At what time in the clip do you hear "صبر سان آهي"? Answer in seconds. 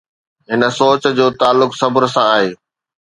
1.81-2.49